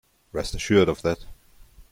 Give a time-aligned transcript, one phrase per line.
[0.31, 1.25] Rest assured of that!